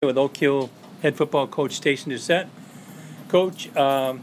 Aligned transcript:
with 0.00 0.16
Oak 0.16 0.36
Hill 0.36 0.70
head 1.02 1.16
football 1.16 1.48
coach 1.48 1.80
Stacen 1.80 2.12
Doucette. 2.12 2.46
Coach, 3.26 3.74
um, 3.76 4.22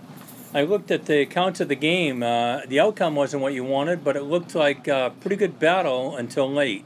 I 0.53 0.61
looked 0.61 0.89
at 0.89 1.05
the 1.05 1.19
accounts 1.19 1.59
of 1.59 1.67
the 1.67 1.75
game. 1.75 2.23
Uh, 2.23 2.61
the 2.65 2.79
outcome 2.79 3.13
wasn't 3.13 3.43
what 3.43 3.53
you 3.53 3.65
wanted, 3.65 4.01
but 4.01 4.15
it 4.15 4.23
looked 4.23 4.55
like 4.55 4.87
a 4.87 5.11
pretty 5.19 5.35
good 5.35 5.59
battle 5.59 6.15
until 6.15 6.49
late. 6.49 6.85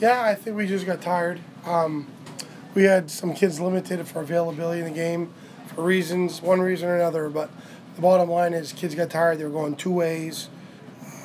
Yeah, 0.00 0.20
I 0.20 0.34
think 0.34 0.56
we 0.56 0.66
just 0.66 0.84
got 0.84 1.00
tired. 1.00 1.38
Um, 1.64 2.08
we 2.74 2.82
had 2.82 3.08
some 3.08 3.34
kids 3.34 3.60
limited 3.60 4.04
for 4.08 4.22
availability 4.22 4.80
in 4.80 4.86
the 4.86 4.90
game 4.90 5.32
for 5.68 5.84
reasons, 5.84 6.42
one 6.42 6.60
reason 6.60 6.88
or 6.88 6.96
another. 6.96 7.28
But 7.28 7.50
the 7.94 8.02
bottom 8.02 8.28
line 8.28 8.52
is, 8.52 8.72
kids 8.72 8.96
got 8.96 9.10
tired. 9.10 9.38
They 9.38 9.44
were 9.44 9.50
going 9.50 9.76
two 9.76 9.92
ways. 9.92 10.48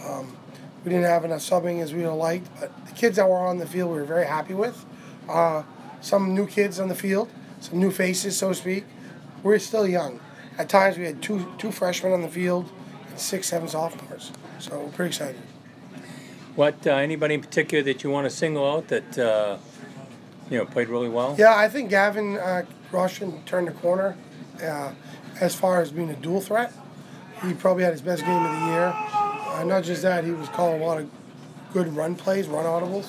Um, 0.07 0.38
we 0.86 0.91
didn't 0.91 1.07
have 1.07 1.26
enough 1.26 1.41
subbing 1.41 1.82
as 1.82 1.91
we 1.91 2.02
would 2.02 2.10
have 2.10 2.18
liked, 2.18 2.48
but 2.60 2.86
the 2.86 2.91
kids 2.91 3.16
that 3.16 3.28
were 3.28 3.39
on 3.39 3.57
the 3.57 3.66
field, 3.66 3.89
we 3.89 3.98
were 3.98 4.05
very 4.05 4.28
happy 4.28 4.54
with. 4.54 4.86
Uh, 5.28 5.64
some 6.02 6.34
new 6.34 6.47
kids 6.47 6.79
on 6.79 6.88
the 6.88 6.95
field, 6.95 7.29
some 7.59 7.79
new 7.79 7.91
faces, 7.91 8.38
so 8.38 8.49
to 8.49 8.55
speak. 8.55 8.86
We're 9.44 9.59
still 9.59 9.88
young. 9.88 10.20
At 10.58 10.70
times, 10.70 10.98
we 10.98 11.05
had 11.05 11.22
two 11.22 11.53
two 11.58 11.72
freshmen 11.72 12.12
on 12.12 12.22
the 12.22 12.27
field 12.27 12.70
and 13.09 13.20
six, 13.20 13.48
seven 13.48 13.67
sophomores. 13.67 14.31
So 14.59 14.80
we're 14.80 14.91
pretty 14.91 15.09
excited. 15.09 15.41
What 16.55 16.85
uh, 16.85 16.91
anybody 16.91 17.35
in 17.35 17.41
particular 17.41 17.84
that 17.85 18.03
you 18.03 18.09
want 18.09 18.25
to 18.25 18.30
single 18.30 18.70
out 18.70 18.89
that 18.89 19.17
uh, 19.17 19.58
you 20.49 20.58
know 20.58 20.66
played 20.66 20.89
really 20.89 21.08
well? 21.08 21.35
Yeah, 21.38 21.55
I 21.55 21.70
think 21.70 21.89
Gavin 21.89 22.38
uh, 22.38 22.66
Russian 22.91 23.41
turned 23.45 23.67
the 23.67 23.72
corner 23.72 24.17
uh, 24.61 24.91
as 25.39 25.55
far 25.55 25.81
as 25.81 25.91
being 25.91 26.09
a 26.09 26.16
dual 26.16 26.41
threat. 26.41 26.73
He 27.45 27.53
probably 27.53 27.84
had 27.84 27.94
his 27.94 28.02
best 28.02 28.25
game 28.25 28.45
of 28.45 28.52
the 28.52 28.66
year. 28.67 28.94
Uh, 28.94 29.63
not 29.66 29.84
just 29.84 30.02
that, 30.02 30.25
he 30.25 30.31
was 30.31 30.50
calling 30.50 30.81
a 30.81 30.86
lot 30.86 31.00
of 31.00 31.09
good 31.72 31.88
run 31.95 32.16
plays, 32.16 32.47
run 32.47 32.66
audibles. 32.66 33.08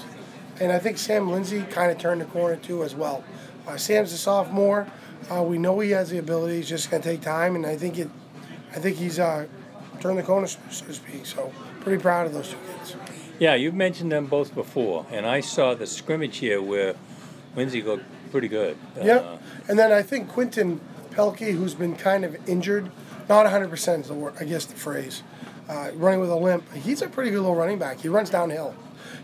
And 0.61 0.71
I 0.71 0.79
think 0.79 0.99
Sam 0.99 1.31
Lindsay 1.31 1.63
kind 1.63 1.91
of 1.91 1.99
turned 1.99 2.21
the 2.21 2.27
corner 2.27 2.57
too 2.57 2.85
as 2.85 2.95
well. 2.95 3.25
Uh, 3.67 3.77
Sam's 3.77 4.13
a 4.13 4.19
sophomore. 4.19 4.87
Uh, 5.31 5.43
we 5.43 5.59
know 5.59 5.79
he 5.81 5.91
has 5.91 6.11
the 6.11 6.19
ability. 6.19 6.57
He's 6.57 6.69
just 6.69 6.91
going 6.91 7.03
to 7.03 7.09
take 7.09 7.21
time, 7.23 7.57
and 7.57 7.65
I 7.67 7.77
think 7.77 7.99
it. 7.99 8.09
I 8.73 8.79
think 8.79 8.97
he's 8.97 9.19
uh, 9.19 9.47
turned 10.01 10.19
the 10.19 10.23
corner, 10.23 10.47
so 10.47 10.59
to 10.87 10.93
speak. 10.95 11.27
So 11.27 11.53
pretty 11.81 12.01
proud 12.01 12.27
of 12.27 12.33
those 12.35 12.51
two 12.51 12.57
kids. 12.79 12.97
Yeah, 13.39 13.55
you've 13.55 13.75
mentioned 13.75 14.13
them 14.13 14.27
both 14.27 14.55
before, 14.55 15.07
and 15.11 15.27
I 15.27 15.41
saw 15.41 15.75
the 15.75 15.87
scrimmage 15.87 16.37
here 16.39 16.61
where 16.61 16.95
Lindsay 17.57 17.83
looked 17.83 18.05
pretty 18.31 18.49
good. 18.49 18.77
Yeah, 19.03 19.17
Uh, 19.17 19.39
and 19.69 19.79
then 19.79 19.93
I 19.93 20.03
think 20.03 20.29
Quinton 20.29 20.81
Pelkey, 21.11 21.53
who's 21.53 21.75
been 21.75 21.97
kind 21.97 22.25
of 22.25 22.37
injured, 22.49 22.91
not 23.29 23.47
100% 23.47 24.01
is 24.03 24.09
the 24.09 24.15
word, 24.15 24.35
I 24.39 24.45
guess 24.45 24.67
the 24.67 24.75
phrase, 24.77 25.23
uh, 25.69 25.91
running 25.95 26.21
with 26.21 26.31
a 26.31 26.37
limp. 26.37 26.71
He's 26.75 27.01
a 27.03 27.09
pretty 27.09 27.31
good 27.31 27.41
little 27.41 27.57
running 27.57 27.79
back. 27.79 28.01
He 28.01 28.09
runs 28.09 28.29
downhill. 28.31 28.75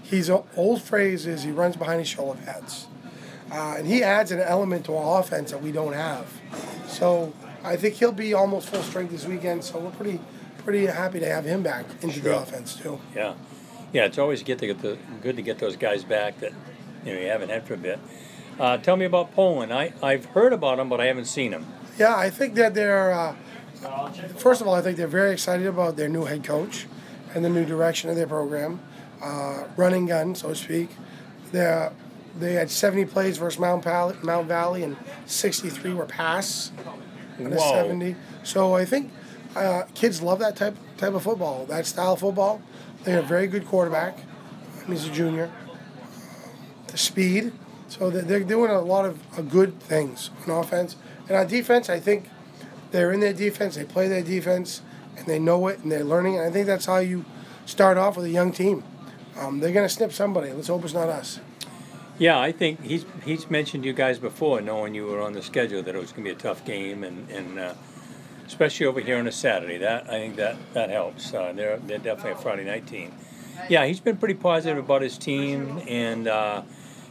His 0.02 0.30
old 0.30 0.82
phrase 0.82 1.26
is 1.26 1.42
he 1.42 1.50
runs 1.50 1.76
behind 1.76 2.00
his 2.00 2.08
shoulder 2.08 2.40
pads. 2.44 2.86
Uh, 3.50 3.76
and 3.78 3.86
he 3.86 4.02
adds 4.02 4.32
an 4.32 4.40
element 4.40 4.84
to 4.86 4.96
our 4.96 5.20
offense 5.20 5.52
that 5.52 5.62
we 5.62 5.70
don't 5.72 5.92
have. 5.92 6.26
So 6.88 7.32
I 7.62 7.76
think 7.76 7.94
he'll 7.94 8.12
be 8.12 8.34
almost 8.34 8.68
full 8.68 8.82
strength 8.82 9.10
this 9.12 9.26
weekend. 9.26 9.64
So 9.64 9.78
we're 9.78 9.90
pretty 9.90 10.20
pretty 10.58 10.86
happy 10.86 11.20
to 11.20 11.26
have 11.26 11.44
him 11.44 11.62
back 11.62 11.86
into 12.02 12.18
the 12.18 12.36
offense 12.36 12.74
too. 12.74 12.98
yeah, 13.14 13.34
yeah, 13.92 14.04
it's 14.04 14.18
always 14.18 14.42
good 14.42 14.58
to 14.58 14.66
get 14.66 14.80
the 14.82 14.98
good 15.22 15.36
to 15.36 15.42
get 15.42 15.58
those 15.58 15.76
guys 15.76 16.02
back 16.02 16.40
that 16.40 16.52
you 17.04 17.14
know 17.14 17.20
you 17.20 17.28
haven't 17.28 17.50
had 17.50 17.64
for 17.64 17.74
a 17.74 17.78
bit. 17.78 18.00
Uh, 18.58 18.76
tell 18.78 18.96
me 18.96 19.04
about 19.04 19.32
Poland. 19.32 19.72
I 19.72 19.92
I've 20.02 20.24
heard 20.26 20.52
about 20.52 20.78
him, 20.80 20.88
but 20.88 21.00
I 21.00 21.06
haven't 21.06 21.26
seen 21.26 21.52
him. 21.52 21.66
Yeah, 21.98 22.16
I 22.16 22.30
think 22.30 22.54
that 22.56 22.74
they're. 22.74 23.12
Uh, 23.12 23.36
first 24.38 24.60
of 24.60 24.66
all, 24.66 24.74
I 24.74 24.82
think 24.82 24.96
they're 24.96 25.06
very 25.06 25.30
excited 25.32 25.66
about 25.66 25.96
their 25.96 26.08
new 26.08 26.24
head 26.24 26.42
coach 26.42 26.86
and 27.34 27.44
the 27.44 27.48
new 27.48 27.64
direction 27.64 28.10
of 28.10 28.16
their 28.16 28.26
program, 28.26 28.80
uh, 29.22 29.64
running 29.76 30.06
gun, 30.06 30.34
so 30.34 30.48
to 30.50 30.54
speak. 30.54 30.90
They 31.52 31.90
they 32.38 32.52
had 32.52 32.70
70 32.70 33.06
plays 33.06 33.38
versus 33.38 33.58
Mount 33.58 33.82
Valley, 33.82 34.16
Mount 34.22 34.46
Valley, 34.46 34.82
and 34.82 34.96
63 35.24 35.94
were 35.94 36.04
of 36.04 36.10
Whoa. 37.38 37.74
70. 37.74 38.16
So 38.42 38.74
I 38.74 38.84
think 38.84 39.10
uh, 39.54 39.84
kids 39.94 40.20
love 40.22 40.38
that 40.40 40.56
type 40.56 40.76
type 40.96 41.14
of 41.14 41.22
football, 41.22 41.66
that 41.66 41.86
style 41.86 42.14
of 42.14 42.20
football. 42.20 42.60
They 43.04 43.12
have 43.12 43.24
a 43.24 43.28
very 43.28 43.46
good 43.46 43.66
quarterback. 43.66 44.18
He's 44.86 45.06
a 45.06 45.10
junior. 45.10 45.50
The 46.88 46.98
speed. 46.98 47.52
So 47.88 48.10
they're, 48.10 48.22
they're 48.22 48.40
doing 48.40 48.70
a 48.70 48.80
lot 48.80 49.04
of 49.04 49.38
uh, 49.38 49.42
good 49.42 49.80
things 49.80 50.30
on 50.44 50.50
offense. 50.50 50.96
And 51.28 51.36
on 51.36 51.46
defense, 51.46 51.88
I 51.88 52.00
think 52.00 52.28
they're 52.90 53.12
in 53.12 53.20
their 53.20 53.32
defense, 53.32 53.76
they 53.76 53.84
play 53.84 54.08
their 54.08 54.22
defense, 54.22 54.82
and 55.16 55.26
they 55.26 55.38
know 55.38 55.66
it, 55.68 55.80
and 55.80 55.90
they're 55.90 56.04
learning. 56.04 56.36
And 56.36 56.46
I 56.46 56.50
think 56.50 56.66
that's 56.66 56.86
how 56.86 56.98
you 56.98 57.24
start 57.64 57.96
off 57.96 58.16
with 58.16 58.26
a 58.26 58.30
young 58.30 58.52
team. 58.52 58.82
Um, 59.38 59.60
they're 59.60 59.72
going 59.72 59.86
to 59.86 59.94
snip 59.94 60.12
somebody. 60.12 60.52
Let's 60.52 60.68
hope 60.68 60.84
it's 60.84 60.94
not 60.94 61.08
us. 61.08 61.40
Yeah, 62.18 62.38
I 62.38 62.50
think 62.52 62.82
he's 62.82 63.04
he's 63.24 63.50
mentioned 63.50 63.84
you 63.84 63.92
guys 63.92 64.18
before, 64.18 64.62
knowing 64.62 64.94
you 64.94 65.04
were 65.04 65.20
on 65.20 65.34
the 65.34 65.42
schedule, 65.42 65.82
that 65.82 65.94
it 65.94 65.98
was 65.98 66.12
going 66.12 66.24
to 66.24 66.30
be 66.30 66.36
a 66.36 66.38
tough 66.38 66.64
game, 66.64 67.04
and 67.04 67.30
and 67.30 67.58
uh, 67.58 67.74
especially 68.46 68.86
over 68.86 69.00
here 69.00 69.18
on 69.18 69.26
a 69.26 69.32
Saturday. 69.32 69.76
That 69.78 70.04
I 70.08 70.18
think 70.18 70.36
that 70.36 70.56
that 70.72 70.88
helps. 70.88 71.34
Uh, 71.34 71.52
they're 71.52 71.76
they're 71.78 71.98
definitely 71.98 72.32
a 72.32 72.36
Friday 72.36 72.64
night 72.64 72.86
team. 72.86 73.12
Yeah, 73.68 73.84
he's 73.84 74.00
been 74.00 74.16
pretty 74.16 74.34
positive 74.34 74.78
about 74.78 75.02
his 75.02 75.18
team, 75.18 75.82
and 75.86 76.26
uh, 76.26 76.62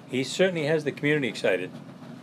he 0.09 0.23
certainly 0.23 0.65
has 0.65 0.83
the 0.83 0.91
community 0.91 1.27
excited. 1.27 1.69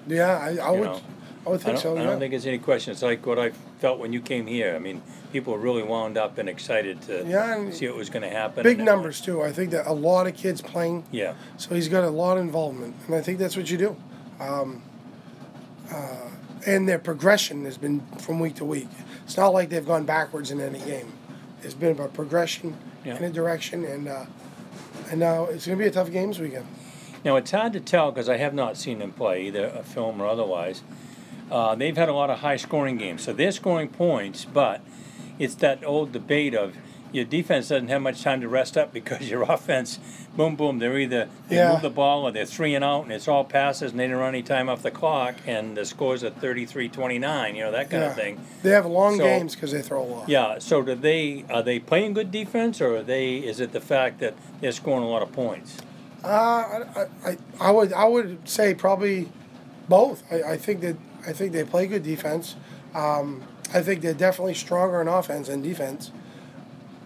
Yeah, 0.09 0.37
I, 0.39 0.57
I 0.57 0.71
would, 0.71 0.83
know, 0.83 1.01
I 1.45 1.49
would 1.51 1.61
I 1.61 1.63
think 1.65 1.75
don't, 1.77 1.83
so. 1.83 1.97
I 1.97 2.01
yeah. 2.01 2.07
don't 2.07 2.19
think 2.21 2.31
there's 2.31 2.47
any 2.47 2.59
question. 2.59 2.93
It's 2.93 3.03
like 3.03 3.27
what 3.27 3.39
I 3.39 3.51
felt 3.81 3.99
when 3.99 4.13
you 4.13 4.21
came 4.21 4.47
here. 4.47 4.75
I 4.75 4.79
mean, 4.79 5.03
people 5.33 5.53
were 5.53 5.59
really 5.59 5.83
wound 5.83 6.17
up 6.17 6.39
and 6.39 6.49
excited 6.49 7.01
to 7.03 7.25
Yeah, 7.27 7.57
and 7.57 7.75
see 7.75 7.89
what 7.89 7.97
was 7.97 8.11
going 8.11 8.23
to 8.23 8.31
happen. 8.31 8.63
Big 8.63 8.79
and- 8.79 8.87
numbers 8.87 9.21
too. 9.21 9.43
I 9.43 9.51
think 9.53 9.71
that 9.73 9.87
a 9.89 9.93
lot 9.93 10.27
of 10.27 10.37
kids 10.37 10.61
playing, 10.63 11.05
Yeah, 11.11 11.35
so 11.57 11.75
he's 11.75 11.89
got 11.89 12.05
a 12.05 12.11
lot 12.11 12.37
of 12.37 12.45
involvement, 12.45 12.95
and 13.07 13.15
I 13.17 13.21
think 13.23 13.39
that's 13.39 13.57
what 13.57 13.71
you 13.71 13.79
do. 13.79 13.97
Um, 14.39 14.83
uh, 15.93 16.29
and 16.67 16.89
their 16.89 16.99
progression 16.99 17.65
has 17.65 17.77
been 17.77 18.01
from 18.19 18.39
week 18.39 18.55
to 18.57 18.65
week. 18.65 18.89
It's 19.25 19.37
not 19.37 19.53
like 19.53 19.69
they've 19.69 19.87
gone 19.87 20.05
backwards 20.05 20.51
in 20.51 20.61
any 20.61 20.79
game. 20.81 21.13
It's 21.63 21.75
been 21.75 21.93
about 21.93 22.13
progression 22.15 22.77
Yeah. 23.05 23.17
in 23.17 23.25
a 23.25 23.31
direction, 23.31 23.85
and 23.85 24.07
uh, 24.09 24.27
and 25.11 25.19
now 25.19 25.45
it's 25.47 25.67
going 25.67 25.77
to 25.79 25.83
be 25.85 25.89
a 25.89 25.93
tough 25.93 26.11
games 26.13 26.39
weekend. 26.39 26.67
Now 27.25 27.37
it's 27.37 27.51
hard 27.51 27.73
to 27.75 27.81
tell 27.81 28.11
because 28.13 28.29
I 28.29 28.37
have 28.37 28.55
not 28.55 28.77
seen 28.77 28.99
them 29.01 29.13
play 29.13 29.43
either 29.47 29.67
a 29.67 29.83
film 29.83 30.21
or 30.21 30.27
otherwise. 30.27 30.83
Uh, 31.53 31.75
they've 31.75 31.99
had 31.99 32.09
a 32.09 32.15
lot 32.15 32.31
of 32.31 32.39
high 32.39 32.57
scoring 32.57 32.97
games, 32.97 33.23
so 33.23 33.33
they're 33.35 33.53
scoring 33.53 33.89
points, 33.89 34.47
but 34.47 34.81
it's 35.39 35.55
that 35.57 35.85
old 35.85 36.11
debate 36.11 36.55
of 36.55 36.75
your 37.13 37.27
defense 37.27 37.69
doesn't 37.69 37.89
have 37.89 38.01
much 38.01 38.23
time 38.23 38.41
to 38.41 38.49
rest 38.49 38.79
up 38.79 38.91
because 38.99 39.29
your 39.29 39.43
offense, 39.43 39.99
boom, 40.35 40.57
boom, 40.57 40.79
they're 40.79 40.99
either 40.99 41.29
they 41.51 41.57
Yeah. 41.57 41.73
move 41.75 41.83
the 41.83 41.91
ball 41.91 42.23
or 42.27 42.33
they're 42.33 42.47
three 42.47 42.75
and 42.75 42.83
out 42.83 43.03
and 43.03 43.13
it's 43.13 43.29
all 43.29 43.45
passes 43.45 43.91
and 43.91 44.01
they 44.01 44.05
didn't 44.05 44.17
run 44.19 44.31
any 44.31 44.43
time 44.43 44.71
off 44.71 44.81
the 44.83 44.91
clock 44.91 45.35
and 45.47 45.77
the 45.77 45.85
scores 45.85 46.25
are 46.25 46.31
33-29, 46.31 47.55
you 47.55 47.61
know 47.65 47.71
that 47.71 47.91
kind 47.91 48.03
yeah. 48.03 48.09
of 48.09 48.17
thing. 48.17 48.41
They 48.63 48.71
have 48.71 48.87
long 48.87 49.19
So- 49.19 49.25
games 49.25 49.55
because 49.55 49.73
they 49.73 49.83
throw 49.83 50.03
a 50.03 50.07
lot. 50.07 50.29
Yeah. 50.31 50.59
So 50.59 50.81
do 50.81 50.95
they 50.95 51.45
are 51.51 51.63
they 51.63 51.79
playing 51.79 52.15
good 52.15 52.31
defense 52.31 52.81
or 52.81 52.97
are 52.97 53.03
they 53.03 53.37
is 53.37 53.61
it 53.61 53.73
the 53.73 53.81
fact 53.83 54.21
that 54.21 54.33
they're 54.63 54.73
scoring 54.73 55.05
a 55.05 55.09
lot 55.09 55.21
of 55.21 55.33
points? 55.33 55.77
Uh, 56.25 56.29
I, 56.29 57.07
I, 57.27 57.37
I 57.61 57.71
would 57.71 57.93
I 57.93 58.05
would 58.07 58.49
say 58.49 58.73
probably 58.75 59.29
both. 59.87 60.23
I, 60.33 60.53
I 60.53 60.57
think 60.57 60.81
that 60.81 60.97
I 61.27 61.33
think 61.33 61.53
they 61.53 61.65
play 61.65 61.87
good 61.87 62.03
defense. 62.03 62.57
Um, 62.95 63.43
I 63.73 63.83
think 63.83 64.03
they're 64.03 64.15
definitely 64.15 64.55
stronger 64.55 65.01
in 65.01 65.09
offense 65.09 65.49
than 65.49 65.63
defense. 65.63 66.11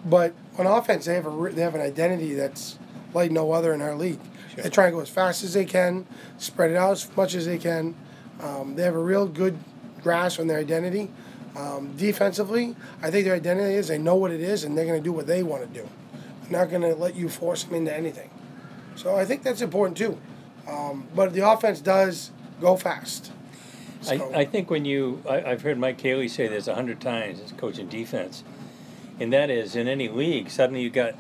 But 0.04 0.34
on 0.59 0.66
offense, 0.66 1.04
they 1.04 1.15
have 1.15 1.27
a 1.27 1.50
they 1.50 1.62
have 1.62 1.75
an 1.75 1.81
identity 1.81 2.34
that's 2.34 2.78
like 3.15 3.31
no 3.31 3.53
other 3.53 3.72
in 3.72 3.82
our 3.82 3.94
league. 3.94 4.21
Sure. 4.55 4.65
They 4.65 4.71
try 4.71 4.87
and 4.87 4.94
go 4.94 5.00
as 5.00 5.09
fast 5.09 5.44
as 5.44 5.55
they 5.55 5.65
can, 5.65 6.06
spread 6.38 6.71
it 6.71 6.76
out 6.76 6.93
as 6.93 7.16
much 7.16 7.34
as 7.34 7.47
they 7.47 7.59
can. 7.59 7.94
Um, 8.41 8.75
they 8.76 8.82
have 8.82 8.94
a 8.94 9.03
real 9.03 9.26
good 9.26 9.59
grasp 10.03 10.41
on 10.41 10.47
their 10.47 10.59
identity. 10.59 11.10
Um, 11.56 11.97
defensively, 11.97 12.76
I 13.03 13.10
think 13.10 13.25
their 13.25 13.34
identity 13.34 13.75
is 13.75 13.88
they 13.88 13.99
know 13.99 14.15
what 14.15 14.31
it 14.31 14.41
is 14.41 14.65
and 14.65 14.76
they're 14.76 14.84
going 14.84 15.00
to 15.00 15.05
do 15.05 15.12
what 15.12 15.26
they 15.26 15.43
want 15.43 15.62
to 15.62 15.81
do. 15.82 15.88
They're 16.43 16.60
not 16.60 16.71
going 16.71 16.82
to 16.82 16.94
let 16.94 17.16
you 17.16 17.28
force 17.28 17.65
them 17.65 17.75
into 17.75 17.97
anything. 17.97 18.31
So 18.94 19.16
I 19.16 19.25
think 19.25 19.43
that's 19.43 19.62
important 19.62 19.97
too. 19.97 20.19
Um, 20.69 21.06
but 21.15 21.32
the 21.32 21.49
offense 21.49 21.81
does 21.81 22.31
go 22.60 22.76
fast. 22.76 23.32
So, 24.02 24.31
I, 24.32 24.40
I 24.40 24.44
think 24.44 24.70
when 24.70 24.84
you, 24.84 25.22
I, 25.28 25.43
I've 25.43 25.62
heard 25.62 25.78
Mike 25.78 26.00
Haley 26.00 26.28
say 26.28 26.46
this 26.48 26.66
a 26.69 26.75
hundred 26.75 27.00
times 27.00 27.40
as 27.40 27.52
coaching 27.52 27.88
defense, 27.88 28.44
and 29.19 29.32
that 29.32 29.50
is 29.50 29.75
in 29.76 29.88
any 29.88 30.08
league, 30.08 30.50
suddenly 30.50 30.82
you 30.82 30.90
got 30.90 31.14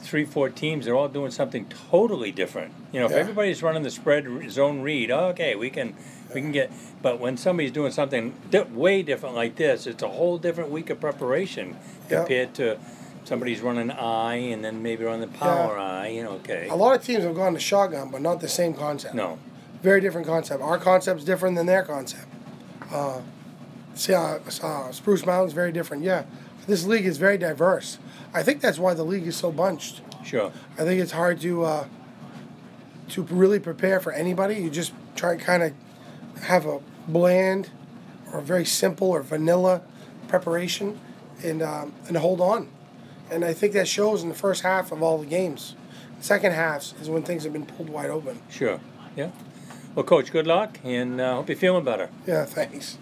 three, 0.00 0.24
four 0.24 0.48
teams, 0.48 0.84
they're 0.84 0.94
all 0.94 1.08
doing 1.08 1.30
something 1.30 1.66
totally 1.90 2.30
different. 2.30 2.72
You 2.92 3.00
know, 3.00 3.06
if 3.06 3.12
Yeah. 3.12 3.18
everybody's 3.18 3.62
running 3.62 3.82
the 3.82 3.90
spread 3.90 4.26
zone 4.50 4.80
read, 4.82 5.10
okay, 5.10 5.54
we 5.56 5.70
can, 5.70 5.94
we 6.34 6.40
can 6.40 6.52
get, 6.52 6.70
but 7.02 7.18
when 7.18 7.36
somebody's 7.36 7.72
doing 7.72 7.90
something 7.90 8.34
di- 8.50 8.62
way 8.62 9.02
different 9.02 9.34
like 9.34 9.56
this, 9.56 9.86
it's 9.86 10.02
a 10.02 10.08
whole 10.08 10.38
different 10.38 10.70
week 10.70 10.90
of 10.90 11.00
preparation 11.00 11.76
Yeah. 12.10 12.18
compared 12.18 12.54
to 12.54 12.78
somebody's 13.24 13.60
running 13.60 13.90
I 13.90 14.36
and 14.36 14.64
then 14.64 14.82
maybe 14.82 15.04
on 15.04 15.20
the 15.20 15.26
power 15.26 15.76
I, 15.78 16.08
you 16.08 16.22
know, 16.22 16.30
okay. 16.44 16.68
a 16.70 16.74
lot 16.76 16.94
of 16.96 17.04
teams 17.04 17.24
have 17.24 17.34
gone 17.34 17.54
to 17.54 17.60
shotgun, 17.60 18.10
but 18.10 18.22
not 18.22 18.40
the 18.40 18.48
same 18.48 18.74
concept. 18.74 19.14
No, 19.14 19.38
very 19.82 20.00
different 20.00 20.26
concept. 20.26 20.62
Our 20.62 20.78
concept's 20.78 21.24
different 21.24 21.56
than 21.56 21.66
their 21.66 21.82
concept. 21.82 22.26
Uh, 22.90 23.20
see, 23.94 24.14
uh, 24.14 24.38
uh, 24.62 24.92
Spruce 24.92 25.24
Mountain's 25.24 25.52
very 25.52 25.72
different. 25.72 26.02
Yeah, 26.02 26.24
this 26.66 26.86
league 26.86 27.06
is 27.06 27.18
very 27.18 27.38
diverse. 27.38 27.98
I 28.34 28.42
think 28.42 28.60
that's 28.60 28.78
why 28.78 28.94
the 28.94 29.04
league 29.04 29.26
is 29.26 29.36
so 29.36 29.50
bunched. 29.50 30.02
Sure. 30.24 30.52
I 30.74 30.84
think 30.84 31.00
it's 31.00 31.12
hard 31.12 31.40
to 31.40 31.64
uh, 31.64 31.86
to 33.10 33.22
really 33.22 33.58
prepare 33.58 34.00
for 34.00 34.12
anybody. 34.12 34.56
You 34.56 34.70
just 34.70 34.92
try 35.16 35.36
to 35.36 35.42
kind 35.42 35.62
of 35.62 35.72
have 36.42 36.66
a 36.66 36.80
bland 37.06 37.70
or 38.32 38.40
very 38.40 38.64
simple 38.64 39.08
or 39.08 39.22
vanilla 39.22 39.82
preparation 40.28 41.00
and 41.42 41.62
um, 41.62 41.94
and 42.06 42.16
hold 42.16 42.40
on. 42.40 42.68
And 43.30 43.44
I 43.44 43.52
think 43.52 43.72
that 43.74 43.88
shows 43.88 44.22
in 44.22 44.28
the 44.28 44.34
first 44.34 44.62
half 44.62 44.92
of 44.92 45.02
all 45.02 45.18
the 45.18 45.26
games. 45.26 45.74
Second 46.20 46.52
halves 46.52 46.94
is 47.00 47.08
when 47.08 47.22
things 47.22 47.44
have 47.44 47.52
been 47.52 47.66
pulled 47.66 47.90
wide 47.90 48.10
open. 48.10 48.40
Sure. 48.50 48.80
Yeah. 49.16 49.30
Well, 49.94 50.04
Coach, 50.04 50.30
good 50.30 50.46
luck, 50.46 50.78
and 50.84 51.20
uh, 51.20 51.34
hope 51.36 51.48
you're 51.48 51.56
feeling 51.56 51.84
better. 51.84 52.08
Yeah, 52.26 52.44
thanks. 52.44 52.98